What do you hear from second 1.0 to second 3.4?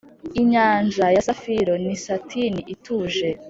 ya safiro ni satin ituje,